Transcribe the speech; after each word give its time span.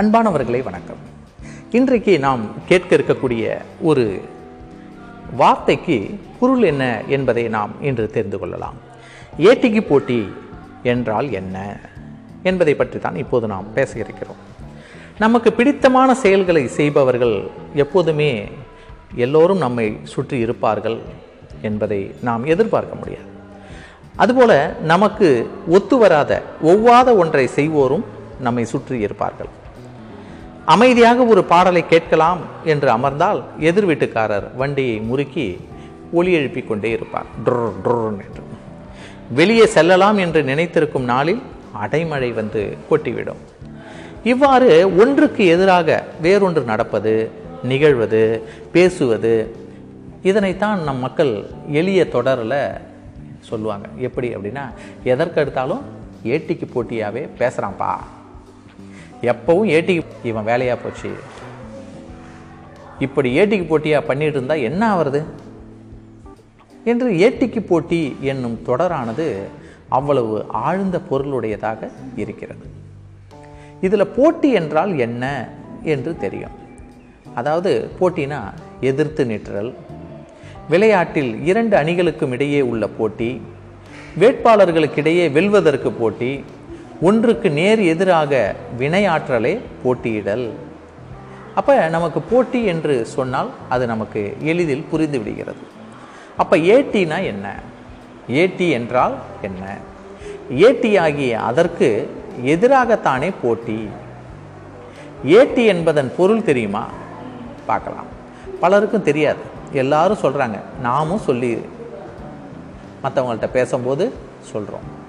அன்பானவர்களை 0.00 0.58
வணக்கம். 0.62 0.98
இன்றைக்கு 1.78 2.14
நாம் 2.24 2.42
கேட்க 2.70 2.90
இருக்கக்கூடிய 2.96 3.44
ஒரு 3.90 4.04
வார்த்தைக்கு 5.40 5.96
பொருள் 6.40 6.64
என்ன 6.70 6.84
என்பதை 7.16 7.44
நாம் 7.54 7.72
இன்று 7.88 8.06
தெரிந்து 8.16 8.38
கொள்ளலாம். 8.38 8.76
ஏட்டிக்கு 9.50 9.82
போட்டி 9.90 10.18
என்றால் 10.92 11.28
என்ன 11.40 11.56
என்பதை 12.50 12.74
பற்றி 12.74 12.98
தான் 12.98 13.16
இப்போது 13.24 13.46
நாம் 13.54 13.72
பேச 13.78 13.98
இருக்கிறோம். 14.04 14.42
நமக்கு 15.24 15.52
பிடித்தமான 15.52 16.18
செயல்களை 16.24 16.66
செய்பவர்கள் 16.78 17.36
எப்போதுமே 17.84 18.30
எல்லோரும் 19.26 19.64
நம்மை 19.66 19.88
சுற்றி 20.14 20.38
இருப்பார்கள் 20.38 20.98
என்பதை 21.70 22.02
நாம் 22.30 22.44
எதிர்பார்க்க 22.54 23.02
முடியாது. 23.02 23.30
அதுபோல 24.24 24.52
நமக்கு 24.94 25.30
ஒத்து 25.78 25.98
வராத 25.98 26.42
ஒவ்வாத 26.72 27.14
ஒன்றை 27.22 27.48
செய்வோரும் 27.60 28.04
நம்மை 28.48 28.64
சுற்றி 28.74 28.98
இருப்பார்கள். 29.08 29.52
அமைதியாக 30.66 31.24
ஒரு 31.24 31.44
பாடலை 31.44 31.86
கேட்கலாம் 31.86 32.38
என்று 32.64 32.88
அமர்ந்தால் 32.90 33.42
எதிர் 33.58 33.86
வீட்டுக்காரர் 33.86 34.56
வண்டியை 34.56 35.00
முறுக்கி 35.00 35.58
ஒலி 36.12 36.32
எழுப்பி 36.32 36.62
கொண்டே 36.62 36.90
இருப்பார். 36.90 37.26
ட்ரு 37.44 37.72
ட்ருன்னு 37.84 38.24
என்று. 38.26 38.42
வெளியே 39.34 39.66
செல்லலாம் 39.66 40.18
என்று 40.18 40.42
நினைத்திருக்கும் 40.42 41.04
நாளில் 41.04 41.42
அடைமழை 41.82 42.34
வந்து 42.34 42.76
கொட்டிவிடும். 42.90 43.42
இவ்வாறு 44.24 44.96
ஒன்றுக்கு 44.96 45.46
எதிராக 45.46 46.04
வேறொன்று 46.22 46.64
நடப்பது 46.64 47.30
நிகழ்வது 47.62 48.42
பேசுவது 48.72 49.56
இதனைத்தான் 50.22 50.82
நம் 50.82 50.98
மக்கள் 50.98 51.46
எளிய 51.70 52.08
தொடரில் 52.08 52.58
சொல்லுவாங்க. 53.40 53.86
எப்படி 53.98 54.36
அப்படின்னா 54.36 54.64
எதற்கு 55.04 55.40
எடுத்தாலும் 55.40 55.82
ஏட்டிக்கு 56.24 56.66
போட்டியாகவே 56.74 57.28
பேசுகிறான்ப்பா 57.38 57.92
எப்பவும் 59.22 59.70
ஏட்டிக்கு 59.70 60.02
இவன் 60.24 60.44
வேலையாக 60.44 60.82
போச்சு. 60.82 61.10
இப்படி 62.98 63.38
ஏட்டிக்கு 63.38 63.66
போட்டியாக 63.66 64.06
பண்ணிட்டு 64.06 64.36
இருந்தால் 64.36 64.58
என்ன 64.58 64.90
ஆகிறது 64.90 65.24
என்று 66.84 67.10
ஏட்டிக்கு 67.10 67.60
போட்டி 67.60 68.16
என்னும் 68.20 68.58
தொடரானது 68.66 69.36
அவ்வளவு 69.88 70.44
ஆழ்ந்த 70.48 71.00
பொருளுடையதாக 71.10 71.90
இருக்கிறது. 72.16 72.66
இதில் 73.80 74.12
போட்டி 74.16 74.52
என்றால் 74.52 74.98
என்ன 74.98 75.48
என்று 75.82 76.16
தெரியும். 76.16 76.64
அதாவது 77.34 77.90
போட்டினா 78.00 78.40
எதிர்த்து 78.80 79.26
நிற்றல் 79.26 79.74
விளையாட்டில் 80.68 81.44
இரண்டு 81.44 81.76
அணிகளுக்கும் 81.76 82.30
இடையே 82.30 82.60
உள்ள 82.60 82.86
போட்டி 82.86 83.40
வேட்பாளர்களுக்கிடையே 84.18 85.32
வெல்வதற்கு 85.32 85.90
போட்டி 85.92 86.44
ஒன்றுக்கு 87.00 87.50
நேர் 87.50 87.80
எதிராக 87.80 88.54
வினையாற்றலே 88.78 89.60
போட்டியிடல். 89.82 90.52
அப்போ 91.54 91.88
நமக்கு 91.88 92.20
போட்டி 92.20 92.64
என்று 92.64 93.06
சொன்னால் 93.06 93.50
அது 93.68 93.86
நமக்கு 93.86 94.36
எளிதில் 94.40 94.84
புரிந்து 94.90 95.18
விடுகிறது. 95.18 95.58
அப்போ 96.36 96.56
ஏட்டினா 96.56 97.24
என்ன? 97.24 97.54
ஏட்டி 98.28 98.70
என்றால் 98.70 99.14
என்ன? 99.42 99.76
ஏட்டி 100.50 101.00
ஆகிய 101.00 101.40
அதற்கு 101.40 102.10
எதிராகத்தானே 102.44 103.32
போட்டி. 103.42 103.88
ஏட்டி 105.24 105.66
என்பதன் 105.66 106.12
பொருள் 106.16 106.42
தெரியுமா? 106.42 106.88
பார்க்கலாம். 107.66 108.06
பலருக்கும் 108.60 109.02
தெரியாது. 109.02 109.38
எல்லாரும் 109.72 110.18
சொல்கிறாங்க 110.22 110.58
நாமும் 110.80 111.18
சொல்லி 111.18 111.60
மற்றவங்கள்ட்ட 113.02 113.50
பேசும்போது 113.50 114.12
சொல்கிறோம் 114.40 115.04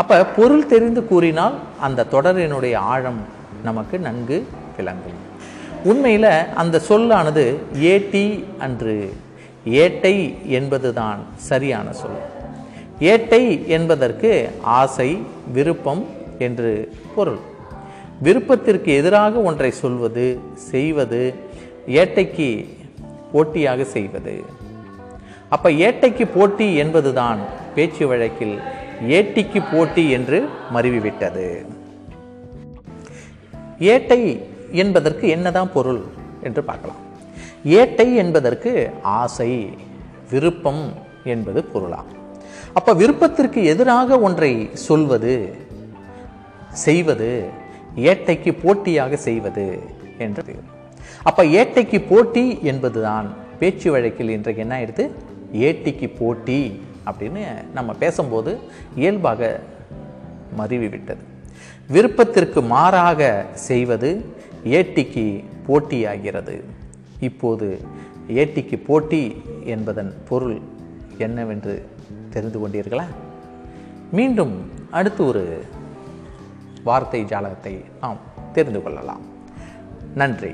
அப்போ 0.00 0.16
பொருள் 0.24 0.66
தெரிந்து 0.72 1.00
கூறினால் 1.06 1.54
அந்த 1.80 2.06
தொடரினுடைய 2.12 2.74
ஆழம் 2.74 3.20
நமக்கு 3.62 3.98
நன்கு 3.98 4.36
விளங்கும். 4.76 5.18
உண்மையில் 5.84 6.30
அந்த 6.54 6.76
சொல்லானது 6.78 7.44
ஏட்டி 7.92 8.24
அன்று. 8.58 9.12
ஏட்டை 9.66 10.14
என்பதுதான் 10.48 11.18
சரியான 11.36 11.92
சொல். 11.92 12.20
ஏட்டை 13.00 13.66
என்பதற்கு 13.66 14.30
ஆசை 14.62 15.10
விருப்பம் 15.52 16.04
என்று 16.38 16.72
பொருள். 17.14 17.40
விருப்பத்திற்கு 18.22 18.90
எதிராக 18.96 19.40
ஒன்றை 19.40 19.70
சொல்வது 19.70 20.26
செய்வது 20.54 21.22
ஏட்டைக்கு 22.00 22.50
போட்டியாக 23.32 23.84
செய்வது. 23.84 24.44
அப்போ 25.48 25.70
ஏட்டைக்கு 25.70 26.26
போட்டி 26.34 26.68
என்பதுதான் 26.74 27.38
பேச்சு 27.74 28.06
வழக்கில் 28.06 28.58
ஏட்டிக்கு 29.02 29.62
போட்டி 29.72 30.10
என்று 30.10 30.48
மருவிவிட்டது. 30.74 31.66
ஏட்டை 33.78 34.40
என்பதற்கு 34.72 35.28
என்னதான் 35.28 35.72
பொருள் 35.72 36.02
என்று 36.42 36.64
பார்க்கலாம். 36.64 37.02
ஏட்டை 37.64 38.14
என்பதற்கு 38.14 38.90
ஆசை 39.02 39.70
விருப்பம் 40.30 40.92
என்பது 41.24 41.64
பொருளாம். 41.64 42.06
அப்போ 42.72 42.92
விருப்பத்திற்கு 42.94 43.64
எதிராக 43.64 44.18
ஒன்றை 44.18 44.70
சொல்வது 44.72 45.54
செய்வது 46.70 47.44
ஏட்டைக்கு 47.96 48.58
போட்டியாக 48.62 49.16
செய்வது 49.16 49.78
என்று 50.18 50.54
அப்போ 51.22 51.44
ஏட்டைக்கு 51.44 52.04
போட்டி 52.08 52.58
என்பதுதான் 52.62 53.34
பேச்சு 53.58 53.90
வழக்கில் 53.90 54.28
இன்றைக்கு 54.28 54.62
என்ன 54.62 54.74
ஆயிடுது? 54.78 55.10
ஏட்டிக்கு 55.52 56.10
போட்டி 56.18 56.80
அப்படின்னு 57.10 57.64
நம்ம 57.74 57.92
பேசும்போது 57.92 58.58
இயல்பாக 58.96 59.60
மருவி 60.56 60.88
விட்டது 60.88 61.36
விருப்பத்திற்கு 61.88 62.62
மாறாக 62.62 63.44
செய்வது 63.54 64.24
ஏட்டிக்கு 64.64 65.44
போட்டியாகிறது. 65.68 66.62
இப்போது 67.20 67.80
ஏட்டிக்கு 68.28 68.84
போட்டி 68.84 69.42
என்பதன் 69.64 70.14
பொருள் 70.28 70.60
என்னவென்று 71.18 71.88
தெரிந்து 72.30 72.68
கொண்டீர்களா? 72.68 73.04
மீண்டும் 74.12 74.70
அடுத்து 74.90 75.26
ஒரு 75.26 75.64
வார்த்தை 76.84 77.24
ஜாலகத்தை 77.24 77.84
நாம் 78.00 78.16
தெரிந்து 78.52 78.82
கொள்ளலாம். 78.82 79.20
நன்றி. 80.14 80.50